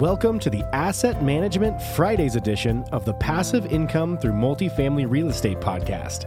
Welcome 0.00 0.38
to 0.40 0.50
the 0.50 0.62
Asset 0.74 1.22
Management 1.22 1.80
Fridays 1.80 2.36
edition 2.36 2.84
of 2.92 3.06
the 3.06 3.14
Passive 3.14 3.64
Income 3.72 4.18
Through 4.18 4.34
Multifamily 4.34 5.10
Real 5.10 5.30
Estate 5.30 5.58
podcast. 5.58 6.26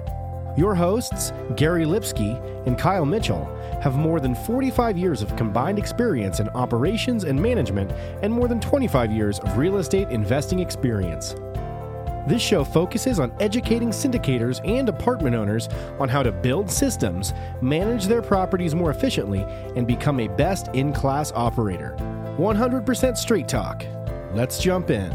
Your 0.58 0.74
hosts, 0.74 1.32
Gary 1.56 1.86
Lipsky 1.86 2.32
and 2.66 2.80
Kyle 2.80 3.06
Mitchell, 3.06 3.46
have 3.84 3.96
more 3.96 4.20
than 4.20 4.34
45 4.34 4.98
years 4.98 5.22
of 5.22 5.36
combined 5.36 5.78
experience 5.78 6.40
in 6.40 6.50
operations 6.50 7.26
and 7.26 7.40
management 7.40 7.92
and 8.24 8.34
more 8.34 8.48
than 8.48 8.60
25 8.60 9.12
years 9.12 9.38
of 9.38 9.56
real 9.56 9.78
estate 9.78 10.10
investing 10.10 10.62
experience. 10.62 11.36
This 12.28 12.42
show 12.42 12.64
focuses 12.64 13.20
on 13.20 13.32
educating 13.40 13.90
syndicators 13.90 14.68
and 14.68 14.90
apartment 14.90 15.36
owners 15.36 15.70
on 16.00 16.10
how 16.10 16.24
to 16.24 16.32
build 16.32 16.72
systems, 16.72 17.34
manage 17.62 18.08
their 18.08 18.24
properties 18.24 18.74
more 18.74 18.90
efficiently, 18.90 19.46
and 19.76 19.86
become 19.86 20.20
a 20.20 20.28
best 20.28 20.70
in 20.70 20.92
class 20.92 21.32
operator. 21.34 21.96
100% 22.40 23.18
straight 23.18 23.50
talk. 23.50 23.84
Let's 24.34 24.60
jump 24.60 24.90
in. 24.90 25.12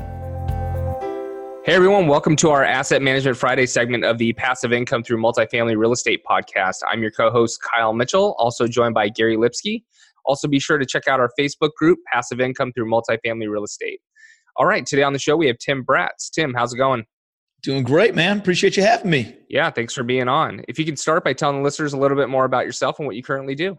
Hey 1.64 1.72
everyone, 1.72 2.06
welcome 2.06 2.36
to 2.36 2.50
our 2.50 2.62
Asset 2.62 3.00
Management 3.00 3.38
Friday 3.38 3.64
segment 3.64 4.04
of 4.04 4.18
the 4.18 4.34
Passive 4.34 4.70
Income 4.70 5.04
Through 5.04 5.22
Multifamily 5.22 5.78
Real 5.78 5.92
Estate 5.92 6.22
podcast. 6.28 6.82
I'm 6.86 7.00
your 7.00 7.10
co 7.10 7.30
host, 7.30 7.58
Kyle 7.62 7.94
Mitchell, 7.94 8.36
also 8.38 8.66
joined 8.66 8.92
by 8.92 9.08
Gary 9.08 9.38
Lipsky. 9.38 9.82
Also, 10.26 10.46
be 10.46 10.58
sure 10.58 10.76
to 10.76 10.84
check 10.84 11.08
out 11.08 11.20
our 11.20 11.30
Facebook 11.40 11.70
group, 11.78 11.98
Passive 12.12 12.38
Income 12.38 12.72
Through 12.74 12.90
Multifamily 12.90 13.48
Real 13.48 13.64
Estate. 13.64 14.00
All 14.56 14.66
right, 14.66 14.84
today 14.84 15.02
on 15.02 15.14
the 15.14 15.18
show, 15.18 15.38
we 15.38 15.46
have 15.46 15.56
Tim 15.56 15.82
Bratz. 15.82 16.30
Tim, 16.30 16.52
how's 16.52 16.74
it 16.74 16.76
going? 16.76 17.06
Doing 17.62 17.84
great, 17.84 18.14
man. 18.14 18.36
Appreciate 18.36 18.76
you 18.76 18.82
having 18.82 19.10
me. 19.10 19.34
Yeah, 19.48 19.70
thanks 19.70 19.94
for 19.94 20.02
being 20.02 20.28
on. 20.28 20.62
If 20.68 20.78
you 20.78 20.84
could 20.84 20.98
start 20.98 21.24
by 21.24 21.32
telling 21.32 21.56
the 21.56 21.62
listeners 21.62 21.94
a 21.94 21.98
little 21.98 22.18
bit 22.18 22.28
more 22.28 22.44
about 22.44 22.66
yourself 22.66 22.98
and 22.98 23.06
what 23.06 23.16
you 23.16 23.22
currently 23.22 23.54
do. 23.54 23.78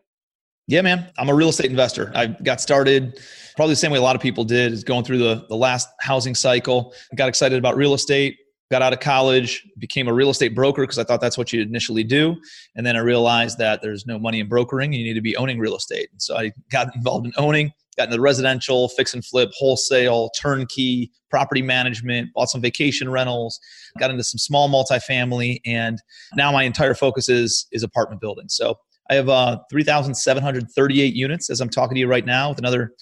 Yeah, 0.67 0.81
man. 0.81 1.11
I'm 1.17 1.29
a 1.29 1.33
real 1.33 1.49
estate 1.49 1.69
investor. 1.69 2.11
I 2.15 2.27
got 2.27 2.59
started 2.59 3.19
probably 3.55 3.73
the 3.73 3.77
same 3.77 3.91
way 3.91 3.99
a 3.99 4.01
lot 4.01 4.15
of 4.15 4.21
people 4.21 4.43
did, 4.43 4.73
is 4.73 4.83
going 4.83 5.03
through 5.03 5.19
the, 5.19 5.45
the 5.47 5.55
last 5.55 5.87
housing 6.01 6.33
cycle. 6.33 6.93
I 7.11 7.15
got 7.15 7.29
excited 7.29 7.59
about 7.59 7.77
real 7.77 7.93
estate, 7.93 8.37
got 8.71 8.81
out 8.81 8.91
of 8.91 8.99
college, 8.99 9.63
became 9.77 10.07
a 10.07 10.13
real 10.13 10.31
estate 10.31 10.55
broker 10.55 10.81
because 10.81 10.97
I 10.97 11.03
thought 11.03 11.21
that's 11.21 11.37
what 11.37 11.53
you 11.53 11.61
initially 11.61 12.03
do. 12.03 12.35
And 12.75 12.85
then 12.85 12.95
I 12.95 12.99
realized 12.99 13.59
that 13.59 13.83
there's 13.83 14.07
no 14.07 14.17
money 14.17 14.39
in 14.39 14.49
brokering. 14.49 14.91
You 14.91 15.03
need 15.03 15.13
to 15.13 15.21
be 15.21 15.37
owning 15.37 15.59
real 15.59 15.75
estate. 15.75 16.09
And 16.11 16.21
so 16.21 16.35
I 16.35 16.51
got 16.71 16.95
involved 16.95 17.27
in 17.27 17.33
owning, 17.37 17.71
got 17.95 18.09
into 18.09 18.19
residential, 18.19 18.89
fix 18.89 19.13
and 19.13 19.23
flip, 19.23 19.51
wholesale, 19.55 20.31
turnkey, 20.31 21.11
property 21.29 21.61
management, 21.61 22.33
bought 22.33 22.49
some 22.49 22.61
vacation 22.61 23.09
rentals, 23.11 23.59
got 23.99 24.09
into 24.09 24.23
some 24.23 24.39
small 24.39 24.67
multifamily, 24.67 25.59
and 25.63 26.01
now 26.35 26.51
my 26.51 26.63
entire 26.63 26.95
focus 26.95 27.29
is 27.29 27.67
is 27.71 27.83
apartment 27.83 28.19
building. 28.19 28.49
So 28.49 28.79
I 29.09 29.15
have 29.15 29.29
uh, 29.29 29.59
3,738 29.69 31.13
units 31.13 31.49
as 31.49 31.61
I'm 31.61 31.69
talking 31.69 31.95
to 31.95 31.99
you 31.99 32.07
right 32.07 32.25
now, 32.25 32.49
with 32.49 32.59
another 32.59 32.93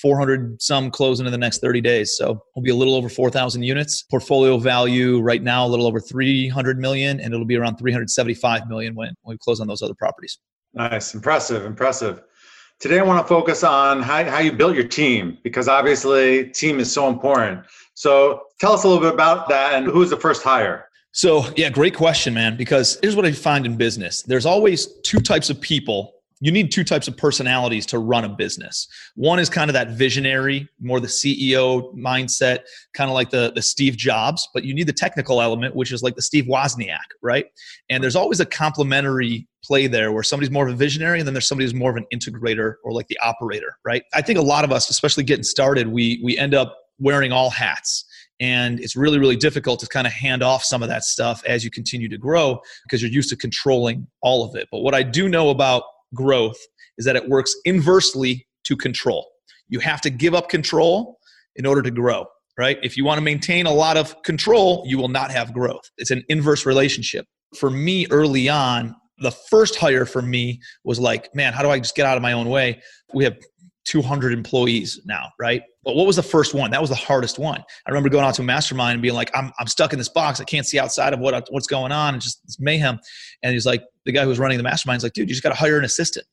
400 0.00 0.60
some 0.62 0.90
closing 0.90 1.26
in 1.26 1.32
the 1.32 1.38
next 1.38 1.60
30 1.60 1.80
days. 1.80 2.16
So 2.16 2.42
we'll 2.54 2.62
be 2.62 2.70
a 2.70 2.74
little 2.74 2.94
over 2.94 3.08
4,000 3.08 3.62
units. 3.62 4.02
Portfolio 4.02 4.58
value 4.58 5.20
right 5.20 5.42
now 5.42 5.66
a 5.66 5.68
little 5.68 5.86
over 5.86 6.00
300 6.00 6.78
million, 6.78 7.20
and 7.20 7.34
it'll 7.34 7.46
be 7.46 7.56
around 7.56 7.76
375 7.76 8.68
million 8.68 8.94
when, 8.94 9.14
when 9.22 9.34
we 9.34 9.38
close 9.38 9.60
on 9.60 9.66
those 9.66 9.82
other 9.82 9.94
properties. 9.94 10.38
Nice, 10.74 11.14
impressive, 11.14 11.64
impressive. 11.64 12.22
Today 12.78 13.00
I 13.00 13.02
want 13.02 13.24
to 13.24 13.28
focus 13.28 13.64
on 13.64 14.02
how, 14.02 14.22
how 14.24 14.38
you 14.38 14.52
built 14.52 14.76
your 14.76 14.86
team 14.86 15.38
because 15.42 15.66
obviously 15.66 16.50
team 16.50 16.78
is 16.78 16.92
so 16.92 17.08
important. 17.08 17.64
So 17.94 18.42
tell 18.60 18.72
us 18.72 18.84
a 18.84 18.88
little 18.88 19.02
bit 19.02 19.12
about 19.12 19.48
that 19.48 19.74
and 19.74 19.86
who's 19.86 20.10
the 20.10 20.16
first 20.16 20.44
hire? 20.44 20.87
So, 21.18 21.52
yeah, 21.56 21.68
great 21.68 21.96
question, 21.96 22.32
man. 22.32 22.56
Because 22.56 22.96
here's 23.02 23.16
what 23.16 23.26
I 23.26 23.32
find 23.32 23.66
in 23.66 23.76
business 23.76 24.22
there's 24.22 24.46
always 24.46 24.86
two 25.00 25.18
types 25.18 25.50
of 25.50 25.60
people. 25.60 26.14
You 26.40 26.52
need 26.52 26.70
two 26.70 26.84
types 26.84 27.08
of 27.08 27.16
personalities 27.16 27.86
to 27.86 27.98
run 27.98 28.24
a 28.24 28.28
business. 28.28 28.86
One 29.16 29.40
is 29.40 29.50
kind 29.50 29.68
of 29.68 29.74
that 29.74 29.90
visionary, 29.90 30.68
more 30.80 31.00
the 31.00 31.08
CEO 31.08 31.92
mindset, 31.96 32.60
kind 32.94 33.10
of 33.10 33.14
like 33.14 33.30
the, 33.30 33.50
the 33.52 33.62
Steve 33.62 33.96
Jobs, 33.96 34.48
but 34.54 34.62
you 34.62 34.72
need 34.72 34.86
the 34.86 34.92
technical 34.92 35.42
element, 35.42 35.74
which 35.74 35.90
is 35.90 36.04
like 36.04 36.14
the 36.14 36.22
Steve 36.22 36.44
Wozniak, 36.44 36.98
right? 37.20 37.46
And 37.90 38.00
there's 38.00 38.14
always 38.14 38.38
a 38.38 38.46
complementary 38.46 39.48
play 39.64 39.88
there 39.88 40.12
where 40.12 40.22
somebody's 40.22 40.52
more 40.52 40.68
of 40.68 40.72
a 40.72 40.76
visionary 40.76 41.18
and 41.18 41.26
then 41.26 41.34
there's 41.34 41.48
somebody 41.48 41.64
who's 41.64 41.74
more 41.74 41.90
of 41.90 41.96
an 41.96 42.06
integrator 42.14 42.74
or 42.84 42.92
like 42.92 43.08
the 43.08 43.18
operator, 43.18 43.76
right? 43.84 44.04
I 44.14 44.22
think 44.22 44.38
a 44.38 44.42
lot 44.42 44.62
of 44.62 44.70
us, 44.70 44.88
especially 44.88 45.24
getting 45.24 45.42
started, 45.42 45.88
we 45.88 46.20
we 46.22 46.38
end 46.38 46.54
up 46.54 46.78
wearing 47.00 47.32
all 47.32 47.50
hats 47.50 48.04
and 48.40 48.80
it's 48.80 48.96
really 48.96 49.18
really 49.18 49.36
difficult 49.36 49.80
to 49.80 49.86
kind 49.86 50.06
of 50.06 50.12
hand 50.12 50.42
off 50.42 50.62
some 50.62 50.82
of 50.82 50.88
that 50.88 51.04
stuff 51.04 51.42
as 51.46 51.64
you 51.64 51.70
continue 51.70 52.08
to 52.08 52.18
grow 52.18 52.60
because 52.84 53.02
you're 53.02 53.10
used 53.10 53.28
to 53.30 53.36
controlling 53.36 54.06
all 54.22 54.44
of 54.44 54.54
it. 54.54 54.68
But 54.70 54.80
what 54.80 54.94
i 54.94 55.02
do 55.02 55.28
know 55.28 55.50
about 55.50 55.82
growth 56.14 56.58
is 56.96 57.04
that 57.04 57.16
it 57.16 57.28
works 57.28 57.54
inversely 57.64 58.46
to 58.64 58.76
control. 58.76 59.28
You 59.68 59.80
have 59.80 60.00
to 60.02 60.10
give 60.10 60.34
up 60.34 60.48
control 60.48 61.18
in 61.56 61.66
order 61.66 61.82
to 61.82 61.90
grow 61.90 62.26
right? 62.58 62.78
If 62.82 62.96
you 62.96 63.04
want 63.04 63.18
to 63.18 63.22
maintain 63.22 63.66
a 63.66 63.72
lot 63.72 63.96
of 63.96 64.20
control 64.24 64.82
you 64.86 64.98
will 64.98 65.08
not 65.08 65.30
have 65.30 65.52
growth. 65.52 65.90
It's 65.96 66.10
an 66.10 66.24
inverse 66.28 66.66
relationship. 66.66 67.24
For 67.56 67.70
me 67.70 68.06
early 68.10 68.48
on 68.48 68.94
the 69.20 69.30
first 69.30 69.76
hire 69.76 70.06
for 70.06 70.22
me 70.22 70.60
was 70.84 71.00
like 71.00 71.34
man 71.34 71.52
how 71.52 71.62
do 71.62 71.70
i 71.70 71.78
just 71.78 71.96
get 71.96 72.06
out 72.06 72.16
of 72.16 72.22
my 72.22 72.32
own 72.32 72.48
way? 72.48 72.82
We 73.14 73.24
have 73.24 73.36
200 73.88 74.34
employees 74.34 75.00
now, 75.06 75.30
right? 75.40 75.62
But 75.82 75.96
what 75.96 76.06
was 76.06 76.16
the 76.16 76.22
first 76.22 76.52
one? 76.52 76.70
That 76.70 76.80
was 76.80 76.90
the 76.90 76.96
hardest 76.96 77.38
one. 77.38 77.60
I 77.86 77.90
remember 77.90 78.10
going 78.10 78.24
out 78.24 78.34
to 78.34 78.42
a 78.42 78.44
mastermind 78.44 78.92
and 78.92 79.02
being 79.02 79.14
like, 79.14 79.30
I'm, 79.34 79.50
I'm 79.58 79.66
stuck 79.66 79.94
in 79.94 79.98
this 79.98 80.10
box. 80.10 80.40
I 80.40 80.44
can't 80.44 80.66
see 80.66 80.78
outside 80.78 81.14
of 81.14 81.20
what 81.20 81.46
what's 81.50 81.66
going 81.66 81.90
on. 81.90 82.14
And 82.14 82.22
just 82.22 82.42
it's 82.44 82.60
mayhem. 82.60 82.98
And 83.42 83.54
he's 83.54 83.64
like, 83.64 83.82
the 84.04 84.12
guy 84.12 84.22
who 84.22 84.28
was 84.28 84.38
running 84.38 84.58
the 84.58 84.62
mastermind 84.62 84.98
is 84.98 85.04
like, 85.04 85.14
dude, 85.14 85.28
you 85.28 85.34
just 85.34 85.42
got 85.42 85.50
to 85.50 85.54
hire 85.54 85.78
an 85.78 85.86
assistant. 85.86 86.26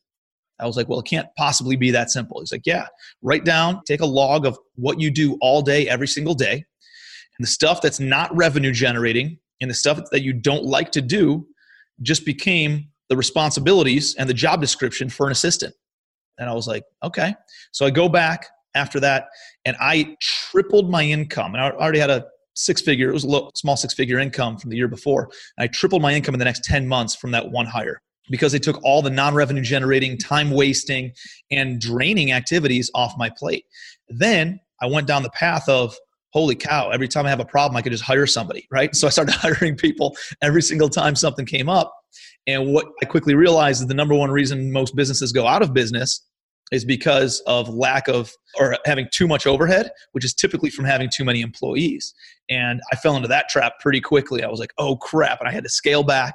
I 0.60 0.66
was 0.66 0.76
like, 0.76 0.88
well, 0.88 1.00
it 1.00 1.06
can't 1.06 1.28
possibly 1.38 1.76
be 1.76 1.90
that 1.92 2.10
simple. 2.10 2.40
He's 2.40 2.52
like, 2.52 2.66
yeah, 2.66 2.86
write 3.22 3.44
down, 3.44 3.82
take 3.86 4.00
a 4.00 4.06
log 4.06 4.44
of 4.44 4.58
what 4.74 5.00
you 5.00 5.10
do 5.10 5.38
all 5.40 5.62
day, 5.62 5.88
every 5.88 6.08
single 6.08 6.34
day. 6.34 6.52
And 6.54 7.46
the 7.46 7.50
stuff 7.50 7.80
that's 7.80 8.00
not 8.00 8.34
revenue 8.36 8.72
generating 8.72 9.38
and 9.62 9.70
the 9.70 9.74
stuff 9.74 10.00
that 10.10 10.22
you 10.22 10.34
don't 10.34 10.64
like 10.64 10.92
to 10.92 11.02
do 11.02 11.46
just 12.02 12.26
became 12.26 12.88
the 13.08 13.16
responsibilities 13.16 14.14
and 14.16 14.28
the 14.28 14.34
job 14.34 14.60
description 14.60 15.08
for 15.08 15.26
an 15.26 15.32
assistant. 15.32 15.74
And 16.38 16.48
I 16.48 16.54
was 16.54 16.66
like, 16.66 16.84
okay. 17.02 17.34
So 17.72 17.86
I 17.86 17.90
go 17.90 18.08
back 18.08 18.46
after 18.74 19.00
that 19.00 19.28
and 19.64 19.76
I 19.80 20.16
tripled 20.20 20.90
my 20.90 21.02
income. 21.02 21.54
And 21.54 21.62
I 21.62 21.70
already 21.70 21.98
had 21.98 22.10
a 22.10 22.26
six 22.54 22.80
figure, 22.80 23.10
it 23.10 23.12
was 23.12 23.24
a 23.24 23.28
low, 23.28 23.50
small 23.54 23.76
six 23.76 23.94
figure 23.94 24.18
income 24.18 24.56
from 24.58 24.70
the 24.70 24.76
year 24.76 24.88
before. 24.88 25.30
And 25.56 25.64
I 25.64 25.66
tripled 25.66 26.02
my 26.02 26.12
income 26.12 26.34
in 26.34 26.38
the 26.38 26.44
next 26.44 26.64
10 26.64 26.86
months 26.86 27.14
from 27.14 27.30
that 27.32 27.50
one 27.50 27.66
hire 27.66 28.00
because 28.30 28.52
they 28.52 28.58
took 28.58 28.82
all 28.82 29.02
the 29.02 29.10
non 29.10 29.34
revenue 29.34 29.62
generating, 29.62 30.18
time 30.18 30.50
wasting, 30.50 31.12
and 31.50 31.80
draining 31.80 32.32
activities 32.32 32.90
off 32.94 33.14
my 33.16 33.30
plate. 33.30 33.64
Then 34.08 34.60
I 34.80 34.86
went 34.86 35.06
down 35.06 35.22
the 35.22 35.30
path 35.30 35.68
of, 35.68 35.96
holy 36.32 36.54
cow, 36.54 36.90
every 36.90 37.08
time 37.08 37.24
I 37.24 37.30
have 37.30 37.40
a 37.40 37.46
problem, 37.46 37.76
I 37.76 37.82
could 37.82 37.92
just 37.92 38.04
hire 38.04 38.26
somebody, 38.26 38.66
right? 38.70 38.94
So 38.94 39.06
I 39.06 39.10
started 39.10 39.34
hiring 39.36 39.76
people 39.76 40.16
every 40.42 40.62
single 40.62 40.88
time 40.88 41.16
something 41.16 41.46
came 41.46 41.68
up. 41.68 41.94
And 42.46 42.72
what 42.72 42.86
I 43.02 43.06
quickly 43.06 43.34
realized 43.34 43.80
is 43.80 43.88
the 43.88 43.94
number 43.94 44.14
one 44.14 44.30
reason 44.30 44.72
most 44.72 44.94
businesses 44.94 45.32
go 45.32 45.46
out 45.46 45.62
of 45.62 45.74
business 45.74 46.24
is 46.72 46.84
because 46.84 47.40
of 47.46 47.68
lack 47.68 48.08
of 48.08 48.32
or 48.58 48.76
having 48.84 49.06
too 49.12 49.28
much 49.28 49.46
overhead, 49.46 49.90
which 50.12 50.24
is 50.24 50.34
typically 50.34 50.70
from 50.70 50.84
having 50.84 51.08
too 51.14 51.24
many 51.24 51.40
employees. 51.40 52.12
And 52.48 52.80
I 52.92 52.96
fell 52.96 53.16
into 53.16 53.28
that 53.28 53.48
trap 53.48 53.74
pretty 53.80 54.00
quickly. 54.00 54.42
I 54.42 54.48
was 54.48 54.58
like, 54.58 54.72
oh 54.78 54.96
crap. 54.96 55.40
And 55.40 55.48
I 55.48 55.52
had 55.52 55.64
to 55.64 55.70
scale 55.70 56.02
back 56.02 56.34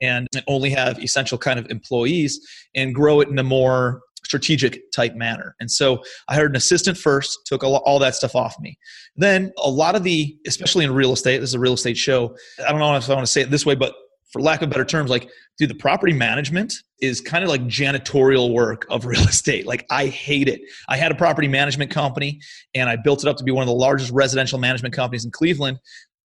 and 0.00 0.26
only 0.46 0.70
have 0.70 0.98
essential 1.02 1.38
kind 1.38 1.58
of 1.58 1.66
employees 1.70 2.40
and 2.74 2.94
grow 2.94 3.20
it 3.20 3.28
in 3.28 3.38
a 3.38 3.42
more 3.42 4.02
strategic 4.24 4.80
type 4.92 5.14
manner. 5.14 5.56
And 5.60 5.70
so 5.70 6.02
I 6.28 6.34
hired 6.34 6.50
an 6.50 6.56
assistant 6.56 6.96
first, 6.96 7.38
took 7.46 7.64
all, 7.64 7.98
that 7.98 8.14
stuff 8.14 8.34
off 8.34 8.54
me. 8.60 8.78
Then 9.16 9.50
a 9.58 9.68
lot 9.68 9.96
of 9.96 10.04
the, 10.04 10.36
especially 10.46 10.84
in 10.84 10.92
real 10.92 11.12
estate, 11.12 11.38
this 11.38 11.50
is 11.50 11.54
a 11.54 11.60
real 11.60 11.72
estate 11.72 11.96
show. 11.96 12.36
I 12.66 12.70
don't 12.70 12.80
know 12.80 12.94
if 12.96 13.08
I 13.08 13.14
want 13.14 13.26
to 13.26 13.32
say 13.32 13.40
it 13.40 13.50
this 13.50 13.66
way, 13.66 13.74
but 13.74 13.94
for 14.30 14.40
lack 14.40 14.62
of 14.62 14.70
better 14.70 14.84
terms, 14.84 15.10
like, 15.10 15.28
dude, 15.58 15.70
the 15.70 15.74
property 15.74 16.12
management 16.12 16.74
is 17.00 17.20
kind 17.20 17.42
of 17.42 17.50
like 17.50 17.62
janitorial 17.62 18.52
work 18.52 18.86
of 18.90 19.04
real 19.06 19.22
estate. 19.22 19.66
Like, 19.66 19.86
I 19.90 20.06
hate 20.06 20.48
it. 20.48 20.60
I 20.88 20.96
had 20.96 21.10
a 21.10 21.14
property 21.14 21.48
management 21.48 21.90
company 21.90 22.40
and 22.74 22.88
I 22.88 22.96
built 22.96 23.24
it 23.24 23.28
up 23.28 23.36
to 23.38 23.44
be 23.44 23.50
one 23.50 23.62
of 23.62 23.68
the 23.68 23.74
largest 23.74 24.12
residential 24.12 24.58
management 24.58 24.94
companies 24.94 25.24
in 25.24 25.30
Cleveland. 25.30 25.78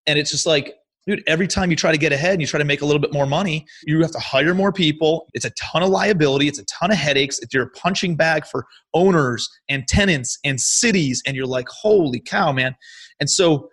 And 0.08 0.20
it's 0.20 0.32
just 0.32 0.46
like, 0.46 0.76
dude, 1.08 1.24
every 1.28 1.48
time 1.48 1.70
you 1.70 1.76
try 1.76 1.92
to 1.92 1.98
get 1.98 2.12
ahead 2.12 2.34
and 2.34 2.42
you 2.42 2.48
try 2.48 2.58
to 2.58 2.66
make 2.66 2.82
a 2.82 2.86
little 2.86 3.00
bit 3.00 3.14
more 3.14 3.26
money, 3.26 3.66
you 3.84 4.02
have 4.02 4.12
to 4.12 4.20
hire 4.20 4.54
more 4.54 4.72
people. 4.72 5.28
It's 5.34 5.46
a 5.46 5.52
ton 5.52 5.84
of 5.84 5.90
liability, 5.90 6.48
it's 6.48 6.60
a 6.60 6.66
ton 6.66 6.92
of 6.92 6.98
headaches. 6.98 7.40
If 7.40 7.54
you're 7.54 7.64
a 7.64 7.70
punching 7.72 8.16
bag 8.16 8.46
for 8.46 8.66
owners 8.94 9.48
and 9.70 9.88
tenants 9.88 10.40
and 10.44 10.60
cities, 10.60 11.22
and 11.26 11.36
you're 11.36 11.46
like, 11.46 11.68
holy 11.70 12.20
cow, 12.20 12.52
man. 12.52 12.76
And 13.20 13.30
so, 13.30 13.70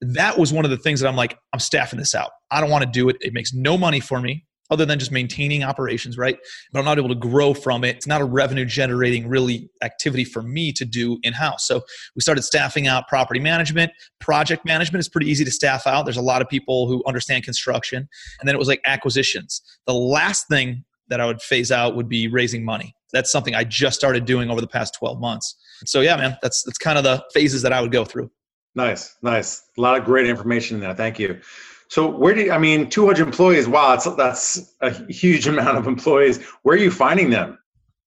that 0.00 0.38
was 0.38 0.52
one 0.52 0.64
of 0.64 0.70
the 0.70 0.76
things 0.76 1.00
that 1.00 1.08
I'm 1.08 1.16
like, 1.16 1.38
I'm 1.52 1.60
staffing 1.60 1.98
this 1.98 2.14
out. 2.14 2.30
I 2.50 2.60
don't 2.60 2.70
want 2.70 2.84
to 2.84 2.90
do 2.90 3.08
it. 3.08 3.16
It 3.20 3.32
makes 3.32 3.52
no 3.52 3.78
money 3.78 4.00
for 4.00 4.20
me 4.20 4.44
other 4.70 4.86
than 4.86 4.98
just 4.98 5.12
maintaining 5.12 5.62
operations, 5.62 6.16
right? 6.16 6.38
But 6.72 6.78
I'm 6.78 6.84
not 6.84 6.98
able 6.98 7.10
to 7.10 7.14
grow 7.14 7.52
from 7.52 7.84
it. 7.84 7.96
It's 7.96 8.06
not 8.06 8.20
a 8.20 8.24
revenue 8.24 8.64
generating 8.64 9.28
really 9.28 9.68
activity 9.82 10.24
for 10.24 10.42
me 10.42 10.72
to 10.72 10.84
do 10.84 11.18
in 11.22 11.32
house. 11.32 11.66
So 11.66 11.82
we 12.16 12.22
started 12.22 12.42
staffing 12.42 12.86
out 12.86 13.06
property 13.06 13.40
management. 13.40 13.92
Project 14.20 14.64
management 14.64 15.00
is 15.00 15.08
pretty 15.08 15.30
easy 15.30 15.44
to 15.44 15.50
staff 15.50 15.86
out. 15.86 16.04
There's 16.04 16.16
a 16.16 16.22
lot 16.22 16.40
of 16.40 16.48
people 16.48 16.88
who 16.88 17.02
understand 17.06 17.44
construction. 17.44 18.08
And 18.40 18.48
then 18.48 18.54
it 18.54 18.58
was 18.58 18.68
like 18.68 18.80
acquisitions. 18.84 19.60
The 19.86 19.94
last 19.94 20.48
thing 20.48 20.84
that 21.08 21.20
I 21.20 21.26
would 21.26 21.42
phase 21.42 21.70
out 21.70 21.94
would 21.94 22.08
be 22.08 22.28
raising 22.28 22.64
money. 22.64 22.94
that's 23.12 23.30
something 23.30 23.54
I 23.54 23.64
just 23.64 23.96
started 23.96 24.24
doing 24.24 24.50
over 24.50 24.60
the 24.60 24.66
past 24.66 24.94
12 24.94 25.20
months. 25.20 25.54
So 25.84 26.00
yeah, 26.00 26.16
man, 26.16 26.36
that's 26.42 26.62
that's 26.64 26.78
kind 26.78 26.98
of 26.98 27.04
the 27.04 27.22
phases 27.32 27.62
that 27.62 27.72
I 27.72 27.80
would 27.80 27.92
go 27.92 28.04
through. 28.04 28.30
Nice, 28.74 29.16
nice. 29.22 29.62
A 29.78 29.80
lot 29.80 29.98
of 29.98 30.04
great 30.04 30.26
information 30.26 30.80
there. 30.80 30.94
Thank 30.94 31.18
you. 31.18 31.40
So 31.88 32.08
where 32.08 32.34
do 32.34 32.42
you, 32.42 32.52
I 32.52 32.58
mean 32.58 32.88
200 32.90 33.26
employees? 33.26 33.68
Wow, 33.68 33.90
that's 33.92 34.16
that's 34.16 34.74
a 34.80 35.12
huge 35.12 35.46
amount 35.52 35.78
of 35.78 35.86
employees. 35.86 36.42
Where 36.62 36.74
are 36.74 36.78
you 36.78 36.90
finding 36.90 37.30
them? 37.30 37.58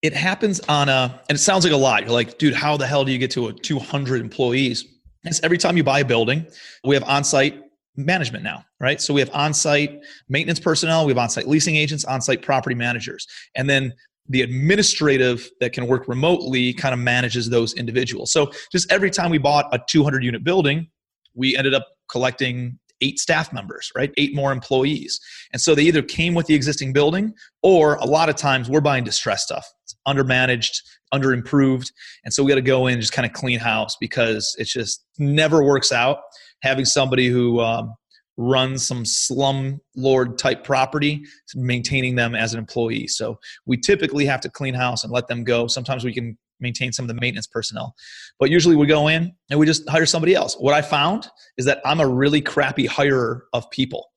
It 0.02 0.14
happens 0.14 0.60
on 0.70 0.90
a, 0.90 1.22
and 1.30 1.38
it 1.38 1.40
sounds 1.40 1.64
like 1.64 1.74
a 1.74 1.78
lot. 1.78 2.04
You're 2.04 2.12
like, 2.12 2.38
dude, 2.38 2.54
how 2.54 2.78
the 2.78 2.86
hell 2.86 3.04
do 3.04 3.12
you 3.12 3.18
get 3.18 3.32
to 3.32 3.48
a 3.48 3.54
200 3.54 4.22
employees? 4.22 4.86
It's 5.24 5.42
every 5.44 5.58
time 5.58 5.76
you 5.76 5.84
buy 5.84 6.02
a 6.02 6.06
building, 6.06 6.46
we 6.84 6.96
have 6.96 7.04
on-site 7.04 7.64
management 7.96 8.44
now, 8.44 8.64
right? 8.80 9.02
So 9.02 9.14
we 9.14 9.22
have 9.22 9.32
on-site 9.34 10.02
maintenance 10.30 10.60
personnel, 10.60 11.06
we 11.06 11.12
have 11.12 11.18
on-site 11.18 11.48
leasing 11.48 11.76
agents, 11.76 12.06
on-site 12.06 12.44
property 12.44 12.76
managers, 12.76 13.28
and 13.56 13.68
then 13.68 13.92
the 14.30 14.42
administrative 14.42 15.50
that 15.60 15.74
can 15.74 15.88
work 15.88 16.08
remotely 16.08 16.74
kind 16.74 16.94
of 16.94 17.00
manages 17.00 17.50
those 17.50 17.74
individuals. 17.74 18.32
So 18.32 18.52
just 18.72 18.92
every 18.92 19.10
time 19.10 19.32
we 19.32 19.38
bought 19.38 19.74
a 19.74 19.80
200 19.88 20.24
unit 20.24 20.44
building, 20.44 20.88
we 21.34 21.56
ended 21.56 21.74
up 21.74 21.88
collecting 22.10 22.80
eight 23.02 23.20
staff 23.20 23.54
members, 23.54 23.92
right? 23.96 24.12
Eight 24.18 24.34
more 24.36 24.52
employees. 24.52 25.20
And 25.54 25.62
so 25.62 25.76
they 25.76 25.84
either 25.84 26.02
came 26.02 26.34
with 26.34 26.48
the 26.48 26.56
existing 26.56 26.94
building 26.94 27.34
or 27.62 27.96
a 27.96 28.06
lot 28.06 28.28
of 28.30 28.36
times 28.36 28.70
we're 28.70 28.82
buying 28.82 29.04
distress 29.04 29.44
stuff. 29.44 29.72
It's 29.84 29.96
undermanaged, 30.08 30.82
underimproved. 31.14 31.92
And 32.26 32.34
so 32.34 32.44
we 32.44 32.50
got 32.50 32.56
to 32.56 32.62
go 32.62 32.88
in 32.88 32.94
and 32.94 33.02
just 33.02 33.14
kind 33.14 33.26
of 33.26 33.34
clean 33.34 33.60
house 33.60 33.96
because 34.00 34.56
it 34.58 34.66
just 34.66 35.06
never 35.20 35.64
works 35.64 35.92
out 35.92 36.20
having 36.64 36.86
somebody 36.86 37.28
who 37.28 37.60
um, 37.60 37.94
runs 38.38 38.86
some 38.86 39.04
slum 39.04 39.82
lord 39.96 40.38
type 40.38 40.64
property, 40.64 41.24
maintaining 41.56 42.16
them 42.16 42.36
as 42.36 42.54
an 42.54 42.60
employee. 42.60 43.08
So 43.08 43.40
we 43.66 43.78
typically 43.78 44.26
have 44.26 44.42
to 44.42 44.50
clean 44.50 44.74
house 44.74 45.04
and 45.04 45.12
let 45.12 45.28
them 45.28 45.44
go. 45.44 45.68
Sometimes 45.68 46.04
we 46.04 46.14
can 46.14 46.38
maintain 46.60 46.92
some 46.92 47.04
of 47.04 47.08
the 47.08 47.20
maintenance 47.22 47.48
personnel. 47.48 47.96
But 48.40 48.50
usually 48.50 48.76
we 48.76 48.88
go 48.88 49.08
in 49.08 49.34
and 49.50 49.60
we 49.60 49.66
just 49.66 49.88
hire 49.90 50.06
somebody 50.06 50.34
else. 50.34 50.56
What 50.56 50.74
I 50.74 50.82
found 50.82 51.28
is 51.58 51.66
that 51.66 51.82
I'm 51.86 52.00
a 52.00 52.08
really 52.08 52.42
crappy 52.42 52.88
hirer 52.88 53.42
of 53.54 53.70
people 53.72 54.08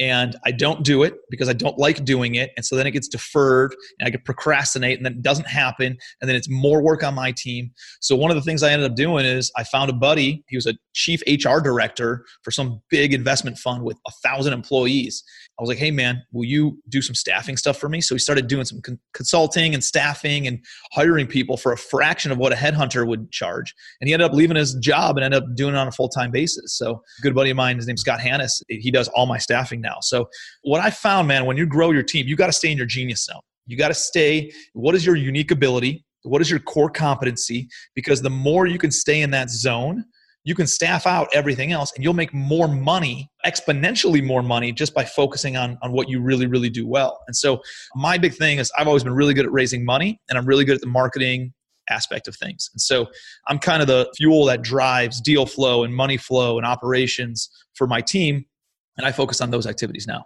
and 0.00 0.34
I 0.46 0.50
don't 0.50 0.82
do 0.82 1.02
it 1.02 1.14
because 1.28 1.48
I 1.48 1.52
don't 1.52 1.78
like 1.78 2.04
doing 2.04 2.34
it. 2.34 2.50
And 2.56 2.64
so 2.64 2.74
then 2.74 2.86
it 2.86 2.92
gets 2.92 3.06
deferred 3.06 3.76
and 3.98 4.06
I 4.06 4.10
get 4.10 4.24
procrastinate 4.24 4.96
and 4.96 5.04
then 5.04 5.12
it 5.12 5.22
doesn't 5.22 5.46
happen. 5.46 5.96
And 6.20 6.28
then 6.28 6.36
it's 6.36 6.48
more 6.48 6.82
work 6.82 7.04
on 7.04 7.14
my 7.14 7.32
team. 7.32 7.70
So 8.00 8.16
one 8.16 8.30
of 8.30 8.34
the 8.34 8.42
things 8.42 8.62
I 8.62 8.72
ended 8.72 8.90
up 8.90 8.96
doing 8.96 9.26
is 9.26 9.52
I 9.56 9.64
found 9.64 9.90
a 9.90 9.92
buddy. 9.92 10.42
He 10.48 10.56
was 10.56 10.66
a 10.66 10.74
chief 10.94 11.22
HR 11.28 11.60
director 11.60 12.24
for 12.42 12.50
some 12.50 12.80
big 12.88 13.12
investment 13.12 13.58
fund 13.58 13.84
with 13.84 13.98
a 14.06 14.10
thousand 14.24 14.54
employees. 14.54 15.22
I 15.60 15.62
was 15.62 15.68
like, 15.68 15.78
hey 15.78 15.90
man, 15.90 16.22
will 16.32 16.46
you 16.46 16.80
do 16.88 17.02
some 17.02 17.14
staffing 17.14 17.58
stuff 17.58 17.76
for 17.76 17.90
me? 17.90 18.00
So 18.00 18.14
he 18.14 18.18
started 18.18 18.46
doing 18.46 18.64
some 18.64 18.80
con- 18.80 18.98
consulting 19.12 19.74
and 19.74 19.84
staffing 19.84 20.46
and 20.46 20.64
hiring 20.92 21.26
people 21.26 21.58
for 21.58 21.72
a 21.72 21.76
fraction 21.76 22.32
of 22.32 22.38
what 22.38 22.50
a 22.50 22.56
headhunter 22.56 23.06
would 23.06 23.30
charge. 23.30 23.74
And 24.00 24.08
he 24.08 24.14
ended 24.14 24.24
up 24.24 24.32
leaving 24.32 24.56
his 24.56 24.74
job 24.76 25.18
and 25.18 25.24
ended 25.24 25.42
up 25.42 25.54
doing 25.54 25.74
it 25.74 25.76
on 25.76 25.86
a 25.86 25.92
full 25.92 26.08
time 26.08 26.30
basis. 26.30 26.78
So 26.78 27.02
good 27.20 27.34
buddy 27.34 27.50
of 27.50 27.58
mine, 27.58 27.76
his 27.76 27.86
name's 27.86 28.00
Scott 28.00 28.20
Hannis, 28.20 28.62
he 28.68 28.90
does 28.90 29.08
all 29.08 29.26
my 29.26 29.36
staffing 29.36 29.82
now. 29.82 29.98
So 30.00 30.30
what 30.62 30.80
I 30.80 30.88
found, 30.88 31.28
man, 31.28 31.44
when 31.44 31.58
you 31.58 31.66
grow 31.66 31.90
your 31.90 32.04
team, 32.04 32.26
you 32.26 32.36
got 32.36 32.46
to 32.46 32.54
stay 32.54 32.72
in 32.72 32.78
your 32.78 32.86
genius 32.86 33.26
zone. 33.26 33.42
You 33.66 33.76
got 33.76 33.88
to 33.88 33.94
stay. 33.94 34.50
What 34.72 34.94
is 34.94 35.04
your 35.04 35.14
unique 35.14 35.50
ability? 35.50 36.06
What 36.22 36.40
is 36.40 36.50
your 36.50 36.60
core 36.60 36.90
competency? 36.90 37.68
Because 37.94 38.22
the 38.22 38.30
more 38.30 38.66
you 38.66 38.78
can 38.78 38.90
stay 38.90 39.20
in 39.20 39.30
that 39.32 39.50
zone, 39.50 40.06
you 40.44 40.54
can 40.54 40.66
staff 40.66 41.06
out 41.06 41.28
everything 41.32 41.72
else 41.72 41.92
and 41.94 42.02
you'll 42.02 42.14
make 42.14 42.32
more 42.32 42.68
money 42.68 43.30
exponentially 43.44 44.24
more 44.24 44.42
money 44.42 44.72
just 44.72 44.94
by 44.94 45.04
focusing 45.04 45.56
on, 45.56 45.78
on 45.82 45.92
what 45.92 46.08
you 46.08 46.20
really 46.20 46.46
really 46.46 46.70
do 46.70 46.86
well. 46.86 47.18
And 47.26 47.36
so 47.36 47.60
my 47.94 48.18
big 48.18 48.34
thing 48.34 48.58
is 48.58 48.70
i've 48.78 48.86
always 48.86 49.04
been 49.04 49.14
really 49.14 49.34
good 49.34 49.44
at 49.44 49.52
raising 49.52 49.84
money 49.84 50.20
and 50.28 50.38
i'm 50.38 50.46
really 50.46 50.64
good 50.64 50.76
at 50.76 50.80
the 50.80 50.86
marketing 50.86 51.52
aspect 51.88 52.28
of 52.28 52.36
things. 52.36 52.70
And 52.72 52.80
so 52.80 53.06
i'm 53.48 53.58
kind 53.58 53.82
of 53.82 53.88
the 53.88 54.10
fuel 54.16 54.44
that 54.46 54.62
drives 54.62 55.20
deal 55.20 55.46
flow 55.46 55.84
and 55.84 55.94
money 55.94 56.16
flow 56.16 56.56
and 56.58 56.66
operations 56.66 57.50
for 57.74 57.86
my 57.86 58.00
team. 58.00 58.44
And 58.96 59.06
i 59.06 59.12
focus 59.12 59.40
on 59.40 59.50
those 59.50 59.66
activities 59.66 60.06
now. 60.06 60.24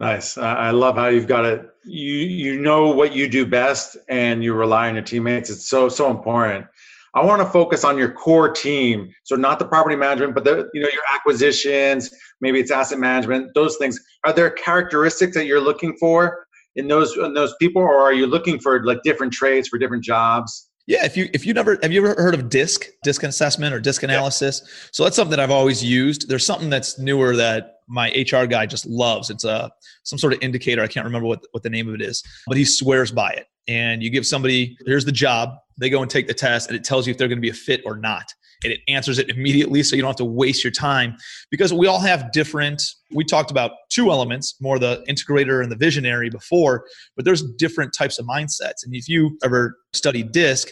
Nice. 0.00 0.36
I 0.36 0.70
love 0.72 0.96
how 0.96 1.06
you've 1.06 1.28
got 1.28 1.44
it. 1.44 1.66
You 1.84 2.14
you 2.14 2.60
know 2.60 2.88
what 2.88 3.14
you 3.14 3.28
do 3.28 3.46
best 3.46 3.96
and 4.08 4.42
you 4.42 4.52
rely 4.52 4.88
on 4.88 4.94
your 4.94 5.04
teammates. 5.04 5.50
It's 5.50 5.68
so 5.68 5.88
so 5.88 6.10
important 6.10 6.66
I 7.14 7.24
want 7.24 7.40
to 7.42 7.48
focus 7.48 7.84
on 7.84 7.96
your 7.96 8.10
core 8.10 8.50
team. 8.50 9.08
So 9.22 9.36
not 9.36 9.58
the 9.58 9.66
property 9.66 9.96
management, 9.96 10.34
but 10.34 10.44
the 10.44 10.68
you 10.74 10.82
know 10.82 10.88
your 10.88 11.02
acquisitions, 11.12 12.10
maybe 12.40 12.60
it's 12.60 12.70
asset 12.70 12.98
management, 12.98 13.52
those 13.54 13.76
things. 13.76 13.98
Are 14.24 14.32
there 14.32 14.50
characteristics 14.50 15.34
that 15.34 15.46
you're 15.46 15.60
looking 15.60 15.96
for 15.98 16.46
in 16.76 16.88
those 16.88 17.16
in 17.16 17.34
those 17.34 17.54
people, 17.60 17.82
or 17.82 18.00
are 18.00 18.12
you 18.12 18.26
looking 18.26 18.58
for 18.58 18.84
like 18.84 19.02
different 19.04 19.32
trades 19.32 19.68
for 19.68 19.78
different 19.78 20.04
jobs? 20.04 20.68
Yeah, 20.86 21.06
if 21.06 21.16
you 21.16 21.30
if 21.32 21.46
you 21.46 21.54
never 21.54 21.78
have 21.82 21.92
you 21.92 22.04
ever 22.04 22.20
heard 22.20 22.34
of 22.34 22.50
DISC, 22.50 22.86
DISC 23.04 23.22
assessment 23.22 23.74
or 23.74 23.80
DISC 23.80 24.02
analysis? 24.02 24.60
Yeah. 24.62 24.88
So 24.92 25.04
that's 25.04 25.16
something 25.16 25.30
that 25.30 25.40
I've 25.40 25.50
always 25.50 25.82
used. 25.82 26.28
There's 26.28 26.44
something 26.44 26.68
that's 26.68 26.98
newer 26.98 27.36
that 27.36 27.76
my 27.88 28.10
HR 28.10 28.44
guy 28.46 28.66
just 28.66 28.86
loves. 28.86 29.30
It's 29.30 29.44
a 29.44 29.70
some 30.02 30.18
sort 30.18 30.34
of 30.34 30.40
indicator. 30.42 30.82
I 30.82 30.88
can't 30.88 31.06
remember 31.06 31.26
what 31.26 31.42
what 31.52 31.62
the 31.62 31.70
name 31.70 31.88
of 31.88 31.94
it 31.94 32.02
is, 32.02 32.22
but 32.46 32.56
he 32.56 32.64
swears 32.64 33.10
by 33.10 33.30
it. 33.30 33.46
And 33.66 34.02
you 34.02 34.10
give 34.10 34.26
somebody 34.26 34.76
here's 34.84 35.06
the 35.06 35.12
job, 35.12 35.56
they 35.78 35.90
go 35.90 36.02
and 36.02 36.10
take 36.10 36.26
the 36.26 36.34
test, 36.34 36.68
and 36.68 36.76
it 36.76 36.84
tells 36.84 37.06
you 37.06 37.12
if 37.12 37.18
they're 37.18 37.28
going 37.28 37.38
to 37.38 37.42
be 37.42 37.50
a 37.50 37.54
fit 37.54 37.82
or 37.84 37.96
not. 37.96 38.32
And 38.62 38.72
it 38.72 38.80
answers 38.88 39.18
it 39.18 39.28
immediately, 39.28 39.82
so 39.82 39.94
you 39.94 40.02
don't 40.02 40.08
have 40.08 40.16
to 40.16 40.24
waste 40.24 40.64
your 40.64 40.70
time 40.70 41.16
because 41.50 41.72
we 41.72 41.86
all 41.86 42.00
have 42.00 42.32
different. 42.32 42.82
We 43.12 43.24
talked 43.24 43.50
about 43.50 43.72
two 43.90 44.10
elements, 44.10 44.54
more 44.60 44.78
the 44.78 45.04
integrator 45.08 45.62
and 45.62 45.70
the 45.70 45.76
visionary 45.76 46.30
before, 46.30 46.86
but 47.14 47.24
there's 47.24 47.42
different 47.56 47.92
types 47.92 48.18
of 48.18 48.26
mindsets. 48.26 48.84
And 48.84 48.94
if 48.94 49.08
you 49.08 49.38
ever 49.44 49.76
study 49.92 50.22
DISC, 50.22 50.68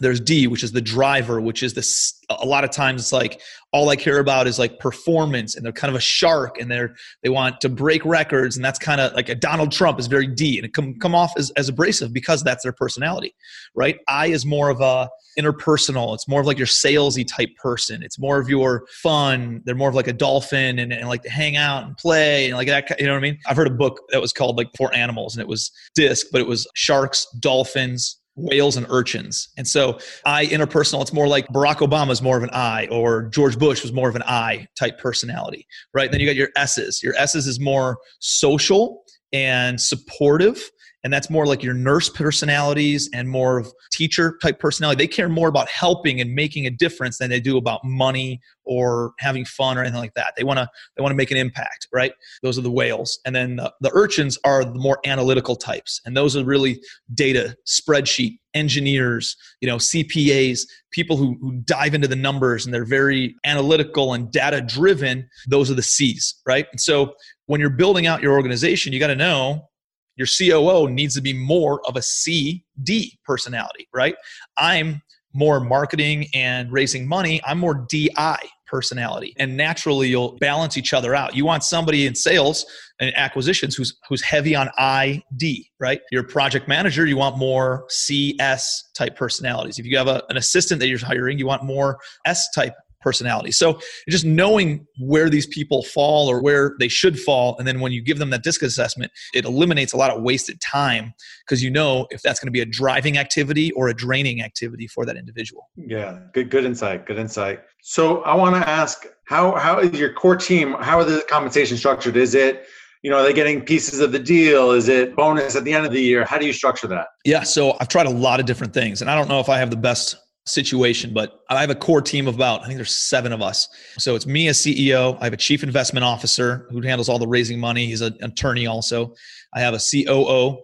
there's 0.00 0.20
D, 0.20 0.46
which 0.46 0.64
is 0.64 0.72
the 0.72 0.80
driver, 0.80 1.40
which 1.40 1.62
is 1.62 1.74
this. 1.74 2.18
A 2.30 2.46
lot 2.46 2.64
of 2.64 2.70
times, 2.70 3.02
it's 3.02 3.12
like 3.12 3.42
all 3.72 3.90
I 3.90 3.96
care 3.96 4.18
about 4.18 4.46
is 4.46 4.58
like 4.58 4.78
performance, 4.78 5.54
and 5.54 5.64
they're 5.64 5.72
kind 5.72 5.90
of 5.90 5.96
a 5.96 6.00
shark, 6.00 6.58
and 6.58 6.70
they're 6.70 6.94
they 7.22 7.28
want 7.28 7.60
to 7.60 7.68
break 7.68 8.04
records, 8.04 8.56
and 8.56 8.64
that's 8.64 8.78
kind 8.78 9.00
of 9.00 9.12
like 9.12 9.28
a 9.28 9.34
Donald 9.34 9.70
Trump 9.70 10.00
is 10.00 10.06
very 10.06 10.26
D, 10.26 10.56
and 10.56 10.64
it 10.64 10.72
come 10.72 10.98
come 10.98 11.14
off 11.14 11.32
as, 11.36 11.50
as 11.52 11.68
abrasive 11.68 12.12
because 12.12 12.42
that's 12.42 12.62
their 12.62 12.72
personality, 12.72 13.34
right? 13.74 13.98
I 14.08 14.28
is 14.28 14.46
more 14.46 14.70
of 14.70 14.80
a 14.80 15.10
interpersonal. 15.38 16.14
It's 16.14 16.26
more 16.26 16.40
of 16.40 16.46
like 16.46 16.58
your 16.58 16.66
salesy 16.66 17.26
type 17.26 17.54
person. 17.56 18.02
It's 18.02 18.18
more 18.18 18.40
of 18.40 18.48
your 18.48 18.86
fun. 19.02 19.62
They're 19.64 19.74
more 19.74 19.88
of 19.88 19.94
like 19.94 20.08
a 20.08 20.12
dolphin 20.12 20.78
and, 20.78 20.92
and 20.92 21.08
like 21.08 21.22
to 21.22 21.30
hang 21.30 21.56
out 21.56 21.84
and 21.84 21.96
play 21.96 22.46
and 22.46 22.56
like 22.56 22.68
that. 22.68 22.98
You 22.98 23.06
know 23.06 23.12
what 23.12 23.18
I 23.18 23.22
mean? 23.22 23.38
I've 23.46 23.56
heard 23.56 23.66
a 23.66 23.74
book 23.74 24.00
that 24.10 24.20
was 24.20 24.32
called 24.32 24.56
like 24.56 24.68
For 24.76 24.94
Animals, 24.94 25.34
and 25.34 25.42
it 25.42 25.48
was 25.48 25.70
disc, 25.94 26.26
but 26.32 26.40
it 26.40 26.46
was 26.46 26.66
sharks, 26.74 27.26
dolphins, 27.40 28.21
whales 28.34 28.76
and 28.76 28.86
urchins. 28.88 29.48
And 29.56 29.66
so 29.66 29.98
I 30.24 30.46
interpersonal, 30.46 31.02
it's 31.02 31.12
more 31.12 31.28
like 31.28 31.46
Barack 31.48 31.76
Obama 31.76 32.10
is 32.10 32.22
more 32.22 32.36
of 32.36 32.42
an 32.42 32.50
I 32.52 32.86
or 32.88 33.24
George 33.24 33.58
Bush 33.58 33.82
was 33.82 33.92
more 33.92 34.08
of 34.08 34.16
an 34.16 34.22
I 34.26 34.66
type 34.78 34.98
personality, 34.98 35.66
right? 35.92 36.10
Then 36.10 36.20
you 36.20 36.26
got 36.26 36.36
your 36.36 36.48
S's. 36.56 37.02
Your 37.02 37.14
S's 37.16 37.46
is 37.46 37.60
more 37.60 37.98
social 38.20 39.04
and 39.32 39.80
supportive 39.80 40.70
and 41.04 41.12
that's 41.12 41.30
more 41.30 41.46
like 41.46 41.62
your 41.62 41.74
nurse 41.74 42.08
personalities 42.08 43.10
and 43.12 43.28
more 43.28 43.58
of 43.58 43.72
teacher 43.90 44.38
type 44.42 44.58
personality. 44.58 45.02
They 45.02 45.08
care 45.08 45.28
more 45.28 45.48
about 45.48 45.68
helping 45.68 46.20
and 46.20 46.34
making 46.34 46.66
a 46.66 46.70
difference 46.70 47.18
than 47.18 47.30
they 47.30 47.40
do 47.40 47.56
about 47.56 47.80
money 47.84 48.40
or 48.64 49.12
having 49.18 49.44
fun 49.44 49.76
or 49.76 49.80
anything 49.80 49.98
like 49.98 50.14
that. 50.14 50.34
They 50.36 50.44
want 50.44 50.58
to 50.58 50.68
they 50.96 51.02
want 51.02 51.12
to 51.12 51.16
make 51.16 51.30
an 51.30 51.36
impact 51.36 51.88
right? 51.92 52.12
Those 52.42 52.58
are 52.58 52.62
the 52.62 52.70
whales. 52.70 53.18
And 53.26 53.34
then 53.34 53.56
the, 53.56 53.72
the 53.80 53.90
urchins 53.92 54.38
are 54.44 54.64
the 54.64 54.78
more 54.78 54.98
analytical 55.04 55.56
types. 55.56 56.00
And 56.04 56.16
those 56.16 56.36
are 56.36 56.44
really 56.44 56.80
data 57.14 57.56
spreadsheet 57.66 58.38
engineers 58.54 59.34
you 59.62 59.66
know 59.66 59.76
cpas 59.76 60.66
people 60.90 61.16
who, 61.16 61.38
who 61.40 61.52
dive 61.64 61.94
into 61.94 62.06
the 62.06 62.14
numbers 62.14 62.66
and 62.66 62.74
they're 62.74 62.84
very 62.84 63.34
analytical 63.44 64.12
and 64.12 64.30
data 64.30 64.60
driven 64.60 65.26
those 65.48 65.70
are 65.70 65.74
the 65.74 65.82
c's 65.82 66.34
right? 66.46 66.66
And 66.70 66.78
so 66.78 67.14
when 67.46 67.62
you're 67.62 67.70
building 67.70 68.06
out 68.06 68.20
your 68.20 68.32
organization 68.32 68.92
you 68.92 69.00
got 69.00 69.06
to 69.06 69.16
know 69.16 69.70
your 70.16 70.26
COO 70.26 70.88
needs 70.88 71.14
to 71.14 71.20
be 71.20 71.32
more 71.32 71.80
of 71.86 71.96
a 71.96 72.02
CD 72.02 73.18
personality, 73.24 73.88
right? 73.92 74.14
I'm 74.56 75.02
more 75.34 75.60
marketing 75.60 76.26
and 76.34 76.70
raising 76.70 77.08
money. 77.08 77.40
I'm 77.46 77.58
more 77.58 77.86
DI 77.88 78.38
personality. 78.66 79.34
And 79.38 79.56
naturally 79.56 80.08
you'll 80.08 80.38
balance 80.38 80.78
each 80.78 80.94
other 80.94 81.14
out. 81.14 81.36
You 81.36 81.44
want 81.44 81.62
somebody 81.62 82.06
in 82.06 82.14
sales 82.14 82.64
and 83.00 83.14
acquisitions 83.16 83.76
who's 83.76 83.94
who's 84.08 84.22
heavy 84.22 84.56
on 84.56 84.70
ID, 84.78 85.70
right? 85.78 86.00
Your 86.10 86.22
project 86.22 86.68
manager, 86.68 87.06
you 87.06 87.18
want 87.18 87.36
more 87.36 87.84
CS 87.88 88.90
type 88.94 89.14
personalities. 89.14 89.78
If 89.78 89.84
you 89.84 89.98
have 89.98 90.08
a, 90.08 90.22
an 90.30 90.38
assistant 90.38 90.80
that 90.80 90.88
you're 90.88 90.98
hiring, 90.98 91.38
you 91.38 91.46
want 91.46 91.64
more 91.64 91.98
S 92.24 92.48
type 92.54 92.74
personality. 93.02 93.50
So 93.52 93.78
just 94.08 94.24
knowing 94.24 94.86
where 94.98 95.28
these 95.28 95.46
people 95.46 95.82
fall 95.82 96.28
or 96.28 96.40
where 96.40 96.74
they 96.78 96.88
should 96.88 97.18
fall, 97.18 97.56
and 97.58 97.66
then 97.66 97.80
when 97.80 97.92
you 97.92 98.02
give 98.02 98.18
them 98.18 98.30
that 98.30 98.42
disc 98.42 98.62
assessment, 98.62 99.12
it 99.34 99.44
eliminates 99.44 99.92
a 99.92 99.96
lot 99.96 100.10
of 100.10 100.22
wasted 100.22 100.60
time 100.60 101.12
because 101.46 101.62
you 101.62 101.70
know 101.70 102.06
if 102.10 102.22
that's 102.22 102.40
going 102.40 102.48
to 102.48 102.52
be 102.52 102.60
a 102.60 102.66
driving 102.66 103.18
activity 103.18 103.72
or 103.72 103.88
a 103.88 103.94
draining 103.94 104.42
activity 104.42 104.86
for 104.86 105.04
that 105.06 105.16
individual. 105.16 105.70
Yeah, 105.76 106.20
good 106.32 106.50
good 106.50 106.64
insight. 106.64 107.06
Good 107.06 107.18
insight. 107.18 107.60
So 107.82 108.22
I 108.22 108.34
want 108.34 108.54
to 108.56 108.68
ask 108.68 109.06
how 109.24 109.56
how 109.56 109.78
is 109.78 109.98
your 109.98 110.12
core 110.12 110.36
team? 110.36 110.74
How 110.80 110.98
are 110.98 111.04
the 111.04 111.24
compensation 111.28 111.76
structured? 111.76 112.16
Is 112.16 112.34
it 112.34 112.66
you 113.02 113.10
know, 113.10 113.18
are 113.18 113.22
they 113.24 113.32
getting 113.32 113.60
pieces 113.60 113.98
of 113.98 114.12
the 114.12 114.18
deal? 114.18 114.70
Is 114.70 114.88
it 114.88 115.16
bonus 115.16 115.56
at 115.56 115.64
the 115.64 115.72
end 115.72 115.84
of 115.84 115.92
the 115.92 116.00
year? 116.00 116.24
How 116.24 116.38
do 116.38 116.46
you 116.46 116.52
structure 116.52 116.86
that? 116.86 117.08
Yeah, 117.24 117.42
so 117.42 117.76
I've 117.80 117.88
tried 117.88 118.06
a 118.06 118.10
lot 118.10 118.38
of 118.38 118.46
different 118.46 118.72
things, 118.72 119.02
and 119.02 119.10
I 119.10 119.16
don't 119.16 119.28
know 119.28 119.40
if 119.40 119.48
I 119.48 119.58
have 119.58 119.70
the 119.70 119.76
best 119.76 120.16
situation, 120.46 121.12
but 121.14 121.40
I 121.48 121.60
have 121.60 121.70
a 121.70 121.74
core 121.74 122.02
team 122.02 122.26
of 122.26 122.34
about, 122.34 122.62
I 122.62 122.66
think 122.66 122.76
there's 122.76 122.94
seven 122.94 123.32
of 123.32 123.40
us. 123.42 123.68
So 123.98 124.14
it's 124.16 124.26
me 124.26 124.48
as 124.48 124.58
CEO. 124.58 125.16
I 125.20 125.24
have 125.24 125.32
a 125.32 125.38
chief 125.38 125.62
investment 125.62 126.04
officer 126.04 126.66
who 126.70 126.80
handles 126.80 127.08
all 127.08 127.18
the 127.18 127.28
raising 127.28 127.60
money. 127.60 127.86
He's 127.86 128.00
an 128.00 128.16
attorney 128.22 128.66
also. 128.66 129.14
I 129.54 129.60
have 129.60 129.74
a 129.74 129.78
COO, 129.78 130.58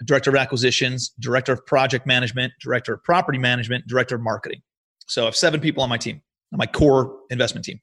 a 0.00 0.04
director 0.04 0.30
of 0.30 0.36
acquisitions, 0.36 1.12
director 1.18 1.52
of 1.52 1.66
project 1.66 2.06
management, 2.06 2.52
director 2.60 2.94
of 2.94 3.02
property 3.02 3.38
management, 3.38 3.86
director 3.88 4.14
of 4.14 4.22
marketing. 4.22 4.60
So 5.06 5.22
I 5.22 5.24
have 5.26 5.36
seven 5.36 5.60
people 5.60 5.82
on 5.82 5.88
my 5.88 5.98
team, 5.98 6.22
on 6.52 6.58
my 6.58 6.66
core 6.66 7.16
investment 7.30 7.64
team. 7.64 7.80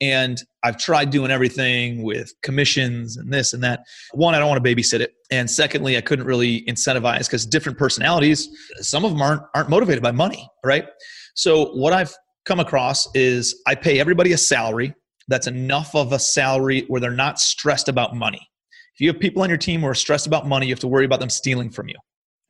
And 0.00 0.42
I've 0.62 0.76
tried 0.76 1.10
doing 1.10 1.30
everything 1.30 2.02
with 2.02 2.32
commissions 2.42 3.16
and 3.16 3.32
this 3.32 3.52
and 3.52 3.62
that. 3.64 3.80
One, 4.12 4.34
I 4.34 4.38
don't 4.38 4.48
want 4.48 4.62
to 4.62 4.74
babysit 4.74 5.00
it. 5.00 5.14
And 5.30 5.50
secondly, 5.50 5.96
I 5.96 6.00
couldn't 6.00 6.26
really 6.26 6.62
incentivize 6.62 7.26
because 7.26 7.46
different 7.46 7.78
personalities, 7.78 8.48
some 8.80 9.04
of 9.04 9.12
them 9.12 9.22
aren't, 9.22 9.42
aren't 9.54 9.70
motivated 9.70 10.02
by 10.02 10.12
money, 10.12 10.48
right? 10.64 10.86
So 11.34 11.72
what 11.74 11.92
I've 11.92 12.14
come 12.44 12.60
across 12.60 13.08
is 13.14 13.62
I 13.66 13.74
pay 13.74 13.98
everybody 13.98 14.32
a 14.32 14.38
salary 14.38 14.94
that's 15.28 15.46
enough 15.46 15.94
of 15.94 16.12
a 16.12 16.18
salary 16.18 16.84
where 16.88 17.00
they're 17.00 17.10
not 17.10 17.40
stressed 17.40 17.88
about 17.88 18.14
money. 18.14 18.46
If 18.94 19.00
you 19.00 19.08
have 19.08 19.20
people 19.20 19.42
on 19.42 19.48
your 19.48 19.58
team 19.58 19.80
who 19.80 19.86
are 19.86 19.94
stressed 19.94 20.26
about 20.26 20.46
money, 20.46 20.66
you 20.66 20.72
have 20.72 20.80
to 20.80 20.88
worry 20.88 21.04
about 21.04 21.20
them 21.20 21.30
stealing 21.30 21.70
from 21.70 21.88
you 21.88 21.96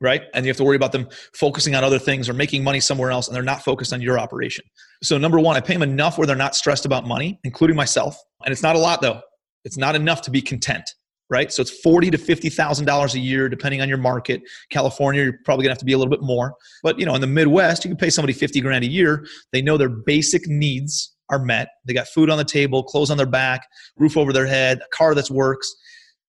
right? 0.01 0.23
And 0.33 0.45
you 0.45 0.49
have 0.49 0.57
to 0.57 0.63
worry 0.63 0.75
about 0.75 0.91
them 0.91 1.07
focusing 1.33 1.75
on 1.75 1.83
other 1.83 1.99
things 1.99 2.29
or 2.29 2.33
making 2.33 2.63
money 2.63 2.79
somewhere 2.79 3.11
else 3.11 3.27
and 3.27 3.35
they're 3.35 3.43
not 3.43 3.63
focused 3.63 3.93
on 3.93 4.01
your 4.01 4.19
operation. 4.19 4.65
So, 5.03 5.17
number 5.17 5.39
one, 5.39 5.55
I 5.55 5.61
pay 5.61 5.73
them 5.73 5.83
enough 5.83 6.17
where 6.17 6.27
they're 6.27 6.35
not 6.35 6.55
stressed 6.55 6.85
about 6.85 7.07
money, 7.07 7.39
including 7.43 7.75
myself. 7.75 8.17
And 8.45 8.51
it's 8.51 8.63
not 8.63 8.75
a 8.75 8.79
lot 8.79 9.01
though, 9.01 9.21
it's 9.63 9.77
not 9.77 9.95
enough 9.95 10.21
to 10.23 10.31
be 10.31 10.41
content. 10.41 10.89
Right, 11.29 11.51
so 11.51 11.61
it's 11.61 11.81
forty 11.81 12.09
to 12.09 12.17
fifty 12.17 12.47
thousand 12.47 12.85
dollars 12.85 13.13
a 13.13 13.19
year, 13.19 13.49
depending 13.49 13.81
on 13.81 13.89
your 13.89 13.97
market. 13.97 14.41
California, 14.69 15.23
you're 15.23 15.39
probably 15.43 15.63
gonna 15.63 15.73
have 15.73 15.77
to 15.79 15.83
be 15.83 15.91
a 15.91 15.97
little 15.97 16.09
bit 16.09 16.21
more, 16.21 16.55
but 16.83 16.97
you 16.97 17.05
know, 17.05 17.15
in 17.15 17.19
the 17.19 17.27
Midwest, 17.27 17.83
you 17.83 17.89
can 17.89 17.97
pay 17.97 18.09
somebody 18.09 18.31
fifty 18.31 18.61
grand 18.61 18.85
a 18.85 18.87
year. 18.87 19.25
They 19.51 19.61
know 19.61 19.75
their 19.75 19.89
basic 19.89 20.47
needs 20.47 21.13
are 21.29 21.39
met. 21.39 21.67
They 21.83 21.93
got 21.93 22.07
food 22.07 22.29
on 22.29 22.37
the 22.37 22.45
table, 22.45 22.81
clothes 22.81 23.11
on 23.11 23.17
their 23.17 23.25
back, 23.25 23.67
roof 23.97 24.15
over 24.15 24.31
their 24.31 24.47
head, 24.47 24.79
a 24.79 24.95
car 24.95 25.13
that 25.15 25.29
works, 25.29 25.69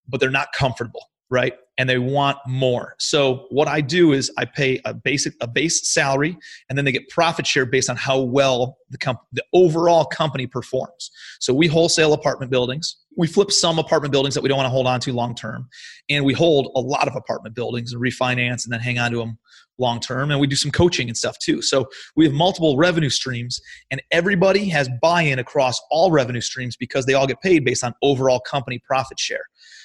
but 0.08 0.18
they're 0.18 0.30
not 0.30 0.48
comfortable 0.52 1.02
right? 1.30 1.54
And 1.78 1.88
they 1.88 1.98
want 1.98 2.38
more. 2.46 2.94
So 2.98 3.46
what 3.50 3.68
I 3.68 3.80
do 3.80 4.12
is 4.12 4.30
I 4.36 4.44
pay 4.44 4.80
a 4.84 4.92
basic 4.92 5.34
a 5.40 5.46
base 5.46 5.88
salary, 5.88 6.36
and 6.68 6.76
then 6.76 6.84
they 6.84 6.92
get 6.92 7.08
profit 7.08 7.46
share 7.46 7.64
based 7.64 7.88
on 7.88 7.96
how 7.96 8.20
well 8.20 8.78
the 8.90 8.98
comp- 8.98 9.20
the 9.32 9.44
overall 9.52 10.04
company 10.04 10.46
performs. 10.46 11.10
So 11.40 11.54
we 11.54 11.68
wholesale 11.68 12.12
apartment 12.12 12.50
buildings. 12.50 12.96
We 13.16 13.26
flip 13.26 13.52
some 13.52 13.78
apartment 13.78 14.12
buildings 14.12 14.34
that 14.34 14.42
we 14.42 14.48
don't 14.48 14.58
want 14.58 14.66
to 14.66 14.70
hold 14.70 14.86
on 14.86 15.00
to 15.00 15.12
long 15.12 15.34
term, 15.34 15.68
and 16.10 16.24
we 16.24 16.34
hold 16.34 16.72
a 16.74 16.80
lot 16.80 17.06
of 17.06 17.14
apartment 17.14 17.54
buildings 17.54 17.92
and 17.92 18.02
refinance 18.02 18.64
and 18.64 18.72
then 18.72 18.80
hang 18.80 18.98
on 18.98 19.12
to 19.12 19.18
them 19.18 19.38
long 19.78 20.00
term. 20.00 20.30
And 20.30 20.40
we 20.40 20.46
do 20.46 20.56
some 20.56 20.70
coaching 20.70 21.08
and 21.08 21.16
stuff 21.16 21.38
too. 21.38 21.62
So 21.62 21.88
we 22.16 22.24
have 22.24 22.34
multiple 22.34 22.76
revenue 22.76 23.10
streams, 23.10 23.60
and 23.90 24.02
everybody 24.10 24.68
has 24.68 24.88
buy 25.00 25.22
in 25.22 25.38
across 25.38 25.80
all 25.90 26.10
revenue 26.10 26.40
streams 26.40 26.76
because 26.76 27.06
they 27.06 27.14
all 27.14 27.26
get 27.26 27.40
paid 27.40 27.64
based 27.64 27.84
on 27.84 27.94
overall 28.02 28.40
company 28.40 28.80
profit 28.84 29.18
share. 29.18 29.44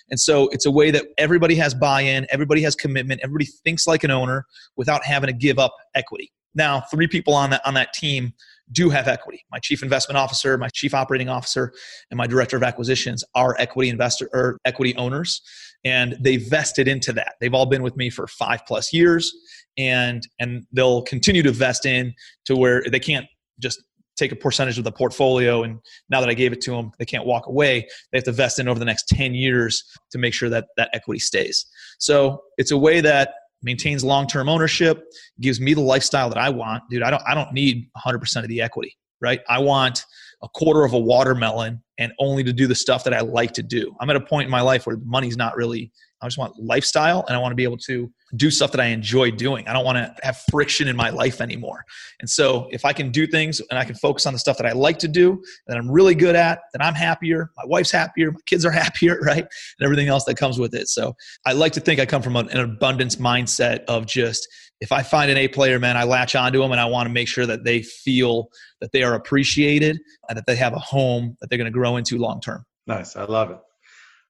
And 0.09 0.19
so 0.19 0.47
it's 0.49 0.65
a 0.65 0.71
way 0.71 0.91
that 0.91 1.05
everybody 1.17 1.55
has 1.55 1.73
buy 1.73 2.01
in, 2.01 2.27
everybody 2.29 2.61
has 2.61 2.75
commitment, 2.75 3.21
everybody 3.23 3.45
thinks 3.45 3.87
like 3.87 4.03
an 4.03 4.11
owner 4.11 4.45
without 4.75 5.03
having 5.05 5.27
to 5.27 5.33
give 5.33 5.59
up 5.59 5.75
equity. 5.95 6.31
Now, 6.55 6.81
three 6.81 7.07
people 7.07 7.33
on 7.33 7.49
that, 7.49 7.61
on 7.65 7.73
that 7.73 7.93
team 7.93 8.33
do 8.71 8.89
have 8.89 9.07
equity. 9.07 9.43
My 9.51 9.59
chief 9.59 9.83
investment 9.83 10.17
officer, 10.17 10.57
my 10.57 10.69
chief 10.69 10.93
operating 10.93 11.29
officer, 11.29 11.73
and 12.09 12.17
my 12.17 12.27
director 12.27 12.57
of 12.57 12.63
acquisitions 12.63 13.23
are 13.35 13.55
equity 13.59 13.89
investor 13.89 14.29
or 14.33 14.57
equity 14.65 14.95
owners, 14.95 15.41
and 15.83 16.15
they 16.19 16.37
vested 16.37 16.87
into 16.87 17.11
that. 17.13 17.35
They've 17.41 17.53
all 17.53 17.65
been 17.65 17.83
with 17.83 17.97
me 17.97 18.09
for 18.09 18.27
five 18.27 18.65
plus 18.67 18.93
years, 18.93 19.33
and 19.77 20.23
and 20.39 20.65
they'll 20.71 21.01
continue 21.03 21.43
to 21.43 21.51
vest 21.51 21.85
in 21.85 22.13
to 22.45 22.55
where 22.55 22.83
they 22.89 22.99
can't 22.99 23.25
just 23.59 23.83
take 24.15 24.31
a 24.31 24.35
percentage 24.35 24.77
of 24.77 24.83
the 24.83 24.91
portfolio 24.91 25.63
and 25.63 25.79
now 26.09 26.19
that 26.19 26.29
i 26.29 26.33
gave 26.33 26.53
it 26.53 26.61
to 26.61 26.71
them 26.71 26.91
they 26.99 27.05
can't 27.05 27.25
walk 27.25 27.47
away. 27.47 27.87
They 28.11 28.17
have 28.17 28.25
to 28.25 28.31
vest 28.31 28.59
in 28.59 28.67
over 28.67 28.79
the 28.79 28.85
next 28.85 29.07
10 29.09 29.33
years 29.33 29.83
to 30.11 30.17
make 30.17 30.33
sure 30.33 30.49
that 30.49 30.67
that 30.77 30.89
equity 30.93 31.19
stays. 31.19 31.65
So 31.99 32.41
it's 32.57 32.71
a 32.71 32.77
way 32.77 33.01
that 33.01 33.33
maintains 33.61 34.03
long-term 34.03 34.49
ownership 34.49 35.03
gives 35.39 35.59
me 35.61 35.73
the 35.73 35.81
lifestyle 35.81 36.29
that 36.29 36.37
i 36.37 36.49
want. 36.49 36.83
Dude 36.89 37.03
i 37.03 37.09
don't 37.09 37.23
i 37.27 37.33
don't 37.33 37.53
need 37.53 37.87
100% 38.05 38.43
of 38.43 38.47
the 38.47 38.61
equity 38.61 38.97
right? 39.23 39.39
I 39.49 39.57
want 39.57 40.05
a 40.43 40.49
quarter 40.49 40.83
of 40.83 40.93
a 40.93 40.99
watermelon 40.99 41.81
and 41.97 42.11
only 42.19 42.43
to 42.43 42.53
do 42.53 42.67
the 42.67 42.75
stuff 42.75 43.05
that 43.05 43.13
i 43.13 43.21
like 43.21 43.53
to 43.53 43.63
do. 43.63 43.95
I'm 43.99 44.09
at 44.09 44.17
a 44.17 44.21
point 44.21 44.45
in 44.45 44.51
my 44.51 44.61
life 44.61 44.85
where 44.85 44.97
money's 45.05 45.37
not 45.37 45.55
really 45.55 45.91
I 46.23 46.27
just 46.27 46.37
want 46.37 46.57
lifestyle 46.57 47.25
and 47.27 47.35
I 47.35 47.39
want 47.39 47.51
to 47.51 47.55
be 47.55 47.63
able 47.63 47.77
to 47.79 48.11
do 48.35 48.49
stuff 48.49 48.71
that 48.71 48.79
I 48.79 48.85
enjoy 48.85 49.31
doing. 49.31 49.67
I 49.67 49.73
don't 49.73 49.85
want 49.85 49.97
to 49.97 50.15
have 50.23 50.37
friction 50.49 50.87
in 50.87 50.95
my 50.95 51.09
life 51.09 51.41
anymore. 51.41 51.83
And 52.19 52.29
so 52.29 52.67
if 52.71 52.85
I 52.85 52.93
can 52.93 53.11
do 53.11 53.27
things 53.27 53.61
and 53.69 53.77
I 53.77 53.83
can 53.83 53.95
focus 53.95 54.25
on 54.25 54.33
the 54.33 54.39
stuff 54.39 54.57
that 54.57 54.65
I 54.65 54.71
like 54.71 54.97
to 54.99 55.07
do, 55.07 55.43
that 55.67 55.77
I'm 55.77 55.91
really 55.91 56.15
good 56.15 56.35
at, 56.35 56.59
then 56.73 56.81
I'm 56.81 56.95
happier, 56.95 57.51
my 57.57 57.65
wife's 57.65 57.91
happier, 57.91 58.31
my 58.31 58.39
kids 58.45 58.65
are 58.65 58.71
happier, 58.83 59.19
right? 59.21 59.43
And 59.43 59.85
everything 59.85 60.07
else 60.07 60.23
that 60.25 60.35
comes 60.37 60.57
with 60.57 60.73
it. 60.73 60.87
So 60.87 61.13
I 61.45 61.53
like 61.53 61.73
to 61.73 61.79
think 61.79 61.99
I 61.99 62.05
come 62.05 62.21
from 62.21 62.35
an 62.35 62.57
abundance 62.57 63.17
mindset 63.17 63.83
of 63.85 64.05
just 64.05 64.47
if 64.79 64.91
I 64.91 65.03
find 65.03 65.29
an 65.29 65.37
A 65.37 65.47
player, 65.47 65.79
man, 65.79 65.95
I 65.95 66.03
latch 66.03 66.35
onto 66.35 66.59
them 66.59 66.71
and 66.71 66.81
I 66.81 66.85
want 66.85 67.07
to 67.07 67.13
make 67.13 67.27
sure 67.27 67.45
that 67.45 67.63
they 67.63 67.83
feel 67.83 68.49
that 68.81 68.91
they 68.91 69.03
are 69.03 69.13
appreciated 69.13 69.99
and 70.27 70.37
that 70.37 70.45
they 70.45 70.55
have 70.55 70.73
a 70.73 70.79
home 70.79 71.37
that 71.39 71.49
they're 71.49 71.57
going 71.57 71.71
to 71.71 71.71
grow 71.71 71.97
into 71.97 72.17
long 72.17 72.41
term. 72.41 72.65
Nice. 72.87 73.15
I 73.15 73.23
love 73.23 73.51
it. 73.51 73.59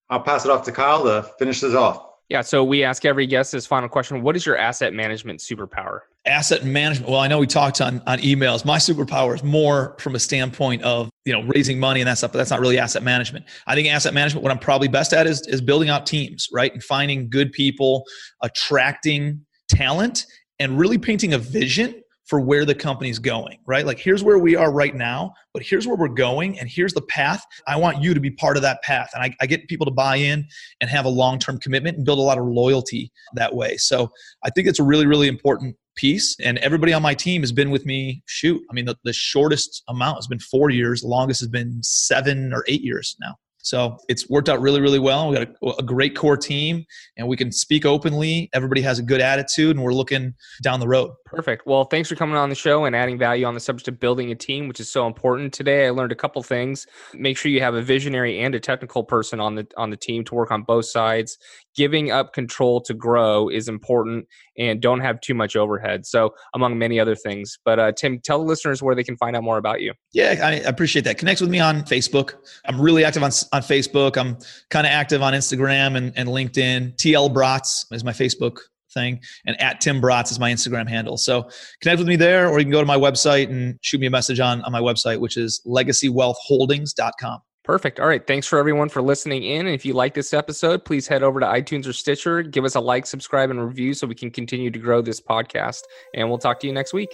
I'll 0.10 0.22
pass 0.22 0.46
it 0.46 0.52
off 0.52 0.64
to 0.66 0.72
Kyle 0.72 1.04
to 1.04 1.24
finish 1.40 1.62
this 1.62 1.74
off. 1.74 2.10
Yeah, 2.30 2.42
so 2.42 2.64
we 2.64 2.84
ask 2.84 3.06
every 3.06 3.28
guest 3.28 3.52
this 3.52 3.68
final 3.68 3.90
question 3.90 4.22
What 4.22 4.36
is 4.36 4.46
your 4.46 4.58
asset 4.58 4.94
management 4.94 5.40
superpower? 5.40 6.00
Asset 6.26 6.64
management. 6.64 7.12
Well, 7.12 7.20
I 7.20 7.28
know 7.28 7.38
we 7.38 7.48
talked 7.48 7.82
on, 7.82 8.02
on 8.08 8.20
emails. 8.20 8.64
My 8.64 8.78
superpower 8.78 9.36
is 9.36 9.44
more 9.44 9.96
from 10.00 10.16
a 10.16 10.20
standpoint 10.20 10.82
of 10.84 11.10
you 11.26 11.34
know 11.34 11.44
raising 11.44 11.80
money 11.80 12.00
and 12.00 12.08
that 12.08 12.18
stuff, 12.18 12.32
but 12.32 12.38
that's 12.38 12.50
not 12.50 12.60
really 12.60 12.80
asset 12.80 13.04
management. 13.04 13.46
I 13.68 13.76
think 13.76 13.90
asset 13.90 14.14
management, 14.14 14.42
what 14.42 14.52
I'm 14.52 14.60
probably 14.60 14.88
best 14.88 15.14
at 15.14 15.28
is 15.28 15.46
is 15.48 15.62
building 15.62 15.90
out 15.90 16.06
teams, 16.06 16.48
right? 16.52 16.72
And 16.74 16.82
finding 16.82 17.30
good 17.30 17.52
people, 17.52 18.04
attracting 18.42 19.46
talent, 19.68 20.26
and 20.60 20.80
really 20.80 20.98
painting 20.98 21.34
a 21.34 21.38
vision 21.38 22.03
for 22.34 22.40
where 22.40 22.66
the 22.66 22.74
company's 22.74 23.20
going, 23.20 23.60
right? 23.68 23.86
Like, 23.86 24.00
here's 24.00 24.24
where 24.24 24.40
we 24.40 24.56
are 24.56 24.72
right 24.72 24.96
now, 24.96 25.36
but 25.54 25.62
here's 25.62 25.86
where 25.86 25.96
we're 25.96 26.08
going, 26.08 26.58
and 26.58 26.68
here's 26.68 26.92
the 26.92 27.04
path. 27.04 27.46
I 27.68 27.76
want 27.76 28.02
you 28.02 28.16
to 28.16 28.20
be 28.20 28.32
part 28.32 28.58
of 28.58 28.64
that 28.64 28.82
path. 28.82 29.12
And 29.14 29.24
I, 29.24 29.36
I 29.40 29.46
get 29.46 29.68
people 29.68 29.86
to 29.86 29.92
buy 29.92 30.16
in 30.16 30.44
and 30.82 30.90
have 30.90 31.06
a 31.06 31.10
long 31.10 31.38
term 31.38 31.60
commitment 31.60 31.98
and 31.98 32.04
build 32.04 32.18
a 32.18 32.24
lot 32.24 32.40
of 32.40 32.46
loyalty 32.46 33.12
that 33.36 33.54
way. 33.54 33.78
So 33.78 34.10
I 34.44 34.50
think 34.50 34.68
it's 34.68 34.80
a 34.80 34.84
really, 34.84 35.06
really 35.06 35.28
important 35.28 35.76
piece. 35.96 36.36
And 36.40 36.58
everybody 36.58 36.92
on 36.92 37.04
my 37.04 37.14
team 37.14 37.44
has 37.44 37.52
been 37.52 37.70
with 37.70 37.86
me, 37.86 38.24
shoot, 38.26 38.60
I 38.68 38.74
mean, 38.74 38.86
the, 38.86 38.96
the 39.04 39.14
shortest 39.14 39.84
amount 39.88 40.18
has 40.18 40.26
been 40.26 40.40
four 40.40 40.72
years, 40.72 41.02
the 41.02 41.10
longest 41.10 41.40
has 41.42 41.50
been 41.50 41.84
seven 41.84 42.52
or 42.52 42.66
eight 42.68 42.82
years 42.82 43.16
now. 43.22 43.36
So 43.64 43.98
it's 44.10 44.30
worked 44.30 44.50
out 44.50 44.62
really, 44.62 44.82
really 44.82 45.00
well. 45.00 45.30
We 45.30 45.38
got 45.38 45.48
a, 45.48 45.68
a, 45.80 45.84
great 45.84 46.16
core 46.16 46.36
team 46.36 46.86
and 47.18 47.30
we 47.30 47.38
can 47.38 47.50
speak 47.52 47.86
openly. 47.86 48.50
Everybody 48.54 48.82
has 48.82 49.00
a 49.00 49.04
good 49.04 49.22
attitude 49.22 49.78
and 49.78 49.84
we're 49.84 49.94
looking 49.94 50.34
down 50.62 50.82
the 50.82 50.88
road. 50.88 51.12
Perfect. 51.26 51.66
Well, 51.66 51.86
thanks 51.86 52.10
for 52.10 52.16
coming 52.16 52.36
on 52.36 52.50
the 52.50 52.56
show 52.56 52.84
and 52.84 52.94
adding 52.94 53.18
value 53.18 53.46
on 53.46 53.54
the 53.54 53.62
subject 53.62 53.88
of 53.88 54.02
building 54.02 54.32
a 54.32 54.36
team, 54.36 54.68
which 54.68 54.82
is 54.82 54.90
so 54.90 55.08
important 55.08 55.54
today. 55.54 55.88
I 55.88 55.92
learned 55.92 56.12
a 56.12 56.16
couple 56.16 56.44
things. 56.44 56.86
Make 57.14 57.38
sure 57.38 57.52
you 57.52 57.62
have 57.62 57.74
a 57.74 57.82
visionary 57.82 58.42
and 58.42 58.54
a 58.54 58.60
technical 58.60 59.04
person 59.04 59.40
on 59.40 59.56
the 59.56 59.66
on 59.78 59.90
the 59.90 59.98
team 59.98 60.26
to 60.26 60.36
work 60.36 60.52
on 60.52 60.64
both 60.64 60.86
sides 60.86 61.38
giving 61.76 62.12
up 62.12 62.34
control 62.34 62.82
to 62.82 62.94
grow 62.94 63.50
is 63.50 63.68
important 63.68 64.28
and 64.58 64.82
don't 64.82 65.02
have 65.02 65.20
too 65.22 65.34
much 65.34 65.56
overhead. 65.56 66.06
So, 66.06 66.34
among 66.54 66.78
many 66.78 67.00
other 67.00 67.16
things. 67.16 67.58
But, 67.66 67.80
uh, 67.80 67.92
Tim, 67.92 68.20
tell 68.20 68.40
the 68.40 68.46
listeners 68.46 68.82
where 68.82 68.96
they 68.96 69.04
can 69.04 69.18
find 69.18 69.36
out 69.36 69.44
more 69.44 69.58
about 69.58 69.82
you. 69.82 69.94
Yeah, 70.14 70.36
I 70.44 70.54
appreciate 70.54 71.04
that. 71.06 71.18
Connect 71.18 71.42
with 71.42 71.50
me 71.50 71.60
on 71.60 71.82
Facebook. 71.82 72.36
I'm 72.66 72.80
really 72.80 73.04
active 73.04 73.24
on, 73.24 73.32
on 73.52 73.62
Facebook. 73.62 74.18
I'm 74.18 74.38
kind 74.70 74.86
of 74.86 74.92
active 74.92 75.22
on 75.22 75.34
Instagram 75.34 75.98
and, 75.98 76.14
and 76.16 76.30
LinkedIn. 76.30 76.96
TL 76.98 77.34
Bratz 77.34 77.86
is 77.92 78.04
my 78.04 78.12
Facebook 78.12 78.60
thing 78.94 79.20
and 79.46 79.60
at 79.60 79.82
tim 79.82 80.00
bratz 80.00 80.32
is 80.32 80.40
my 80.40 80.52
instagram 80.52 80.88
handle 80.88 81.18
so 81.18 81.50
connect 81.82 81.98
with 81.98 82.08
me 82.08 82.16
there 82.16 82.48
or 82.48 82.60
you 82.60 82.66
can 82.66 82.72
go 82.72 82.80
to 82.80 82.86
my 82.86 82.96
website 82.96 83.50
and 83.50 83.78
shoot 83.82 84.00
me 84.00 84.08
a 84.08 84.12
message 84.12 84.40
on, 84.40 84.62
on 84.62 84.72
my 84.72 84.80
website 84.80 85.20
which 85.20 85.36
is 85.36 85.62
legacywealthholdings.com 85.66 87.40
Perfect. 87.64 88.00
All 88.00 88.08
right. 88.08 88.26
Thanks 88.26 88.46
for 88.46 88.60
everyone 88.60 88.90
for 88.90 89.02
listening 89.02 89.44
in. 89.44 89.68
And 89.68 89.74
if 89.74 89.86
you 89.86 89.94
like 89.94 90.14
this 90.14 90.34
episode, 90.34 90.84
please 90.84 91.08
head 91.08 91.24
over 91.24 91.40
to 91.40 91.46
iTunes 91.46 91.88
or 91.88 91.94
Stitcher, 91.94 92.44
give 92.44 92.66
us 92.66 92.76
a 92.76 92.80
like, 92.82 93.06
subscribe, 93.06 93.52
and 93.52 93.66
review 93.66 93.94
so 93.94 94.06
we 94.06 94.16
can 94.16 94.32
continue 94.32 94.70
to 94.70 94.80
grow 94.80 95.02
this 95.02 95.22
podcast. 95.22 95.84
And 96.14 96.28
we'll 96.28 96.40
talk 96.40 96.60
to 96.60 96.68
you 96.68 96.74
next 96.74 96.94
week. 96.94 97.10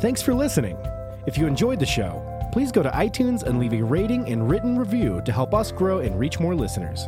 Thanks 0.00 0.20
for 0.20 0.34
listening. 0.34 0.76
If 1.26 1.38
you 1.38 1.46
enjoyed 1.46 1.80
the 1.80 1.86
show, 1.86 2.28
please 2.52 2.70
go 2.70 2.82
to 2.82 2.90
iTunes 2.90 3.44
and 3.44 3.58
leave 3.58 3.72
a 3.72 3.82
rating 3.82 4.28
and 4.28 4.50
written 4.50 4.78
review 4.78 5.22
to 5.24 5.32
help 5.32 5.54
us 5.54 5.72
grow 5.72 6.00
and 6.00 6.18
reach 6.18 6.38
more 6.38 6.54
listeners. 6.54 7.06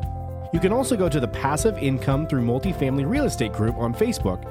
You 0.54 0.60
can 0.60 0.72
also 0.72 0.96
go 0.96 1.10
to 1.10 1.20
the 1.20 1.28
Passive 1.28 1.76
Income 1.76 2.28
Through 2.28 2.44
Multifamily 2.44 3.06
Real 3.06 3.24
Estate 3.24 3.52
group 3.52 3.74
on 3.76 3.92
Facebook 3.92 4.46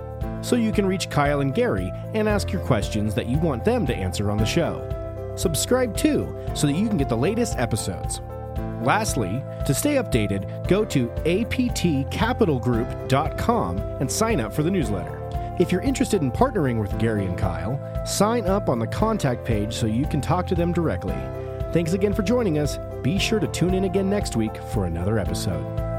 so 0.45 0.57
you 0.57 0.71
can 0.71 0.85
reach 0.85 1.09
Kyle 1.09 1.39
and 1.39 1.55
Gary 1.55 1.91
and 2.13 2.29
ask 2.29 2.51
your 2.51 2.61
questions 2.61 3.15
that 3.15 3.27
you 3.27 3.37
want 3.39 3.65
them 3.65 3.87
to 3.87 3.95
answer 3.95 4.29
on 4.29 4.37
the 4.37 4.45
show. 4.45 5.02
Subscribe 5.35 5.97
too 5.97 6.37
so 6.53 6.67
that 6.67 6.73
you 6.73 6.87
can 6.87 6.97
get 6.97 7.09
the 7.09 7.17
latest 7.17 7.57
episodes. 7.57 8.21
Lastly, 8.81 9.43
to 9.65 9.73
stay 9.73 9.95
updated, 9.95 10.67
go 10.67 10.85
to 10.85 11.07
aptcapitalgroup.com 11.07 13.77
and 13.77 14.11
sign 14.11 14.39
up 14.41 14.53
for 14.53 14.61
the 14.63 14.71
newsletter. 14.71 15.19
If 15.59 15.71
you're 15.71 15.81
interested 15.81 16.21
in 16.21 16.31
partnering 16.31 16.81
with 16.81 16.97
Gary 16.99 17.25
and 17.25 17.37
Kyle, 17.37 17.79
sign 18.05 18.45
up 18.45 18.67
on 18.69 18.79
the 18.79 18.87
contact 18.87 19.45
page 19.45 19.73
so 19.73 19.85
you 19.85 20.05
can 20.05 20.19
talk 20.19 20.45
to 20.47 20.55
them 20.55 20.73
directly. 20.73 21.15
Thanks 21.71 21.93
again 21.93 22.13
for 22.13 22.23
joining 22.23 22.59
us. 22.59 22.77
Be 23.01 23.17
sure 23.17 23.39
to 23.39 23.47
tune 23.47 23.73
in 23.73 23.85
again 23.85 24.09
next 24.09 24.35
week 24.35 24.57
for 24.73 24.85
another 24.85 25.17
episode. 25.19 25.92